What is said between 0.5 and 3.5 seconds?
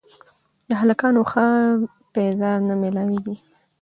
د هلکانو ښه پېزار نه مېلاوېږي